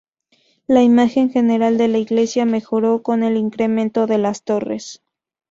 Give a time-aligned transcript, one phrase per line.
[0.65, 5.03] La imagen general de la iglesia mejoró con el incremento de las torres.